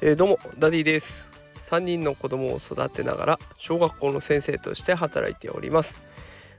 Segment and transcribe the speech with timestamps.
[0.00, 1.26] えー、どうもダディです。
[1.68, 6.02] 3人の子供を育てながら小学校の先生として働いております。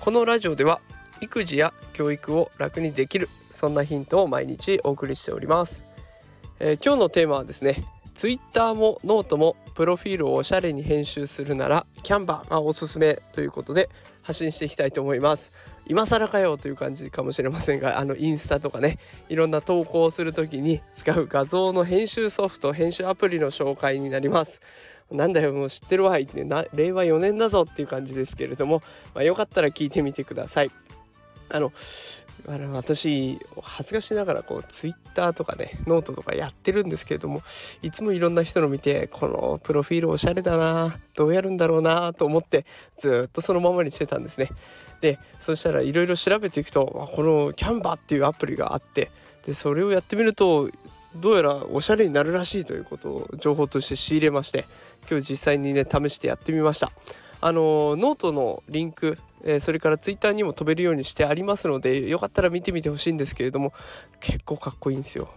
[0.00, 0.80] このラジオでは
[1.20, 5.84] 育児や教育を楽にできるそんなヒントを毎日お送りしております、
[6.58, 7.84] えー、今日のテーマはですね
[8.14, 13.88] Twitter もノートもプロフィールをおしゃれに編集するなら Canva がおすすめということで
[14.22, 15.52] 発信していきたいと思います。
[15.86, 24.60] 今更かよという感じかもしれませんがあのインスタとかねいろんな投稿をする時に使う画像の編集ソフト編集アプリの紹介になります。
[25.10, 28.80] なんだよもう知ってるわいってな令和4年だぞっていう感じですけれども、
[29.12, 30.70] まあ、よかったら聞いてみてください。
[31.48, 31.72] あの
[32.48, 37.42] あの私恥ずかしながらこうツイッターとかねノートとかやってるんですけれども
[37.82, 44.50] いつもいろんな人の見てこのプロフィールおしゃれだなどうやるんだろうなと思ってずっとそのままにしてたんですね。
[45.00, 49.10] でそしたらいろいろ調べていくとこの Canva っていうアプリがあって
[49.46, 50.68] でそれをやってみると
[51.16, 54.66] どうやらおしゃれになるらしいということを情報として仕入れまして
[55.10, 56.92] 今日実際にね試してやってみました。
[57.40, 63.72] あのノートのリンク、え、それからツイッターにも飛べるようにしてありますのでよかったら見てみてほしいんですけれども
[64.20, 65.28] 結構かっこいいんですよ。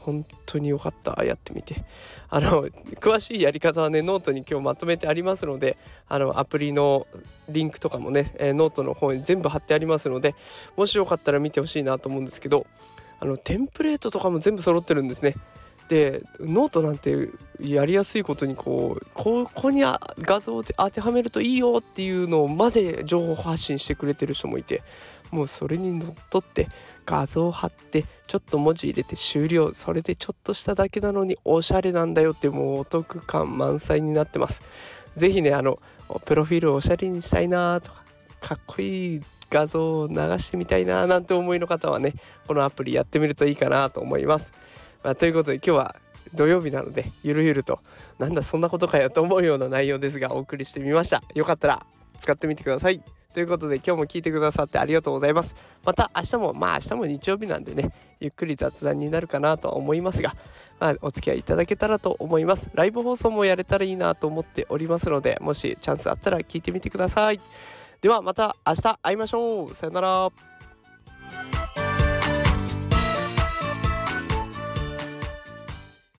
[0.00, 1.24] 本当によかった。
[1.24, 1.84] やってみて。
[2.28, 5.76] あの詳しいやり方はねノートに今日まとめてありますので
[6.08, 7.06] あのアプリの
[7.48, 10.34] リンクとかもね、え、ノートの方に全部貼ってありますので
[10.76, 12.66] もしよかったら見てほしいなと思うんですけど
[13.20, 15.34] あのテンプレートとかも全部揃ってるんですね。
[15.88, 17.28] でノートなんて
[17.60, 24.82] やりやすいことにこうここに画像で当てはめるといいよっていうのまで情報発信してくれてる人もいて
[25.30, 26.68] もうそれにのっとって
[27.04, 29.74] 画像貼ってちょっと文字入れて終了。
[29.74, 34.62] それでちょっとしただけなのにおしゃれなんだよってもうお得感満載になってます。
[35.16, 35.78] 是非ねあの
[36.24, 38.02] プロフィールをおしゃれにしたいなとか
[38.40, 42.14] かっこいい画像を流してみたいななんて思いの方はね
[42.46, 44.52] このアプリやってみるといいかなと思います、
[45.02, 45.96] まあ、ということで今日は
[46.34, 47.80] 土曜日なのでゆるゆると
[48.18, 51.22] なんだそんなことかよと思うような内容ですがお送りしてみました。
[51.34, 51.86] よかったら
[52.18, 53.02] 使ってみてください。
[53.34, 55.56] ということで今日も聞いてくださってありがとうございます。
[55.84, 57.90] また明日もまあ明日も日曜日なんでね
[58.20, 60.36] ゆっくり雑談になるかなとは思いますが、
[60.78, 62.70] まあ、お付き合いいただけたらと思います。
[62.74, 67.40] ライブ放送もやれたらいいなと思っておりますのでもしチャンスあったら聞いてみてください。
[68.00, 69.74] ではまた明日会いましょう。
[69.74, 71.61] さよなら。